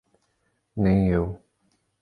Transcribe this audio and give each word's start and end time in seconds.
Nem 0.73 1.11
eu 1.13 1.39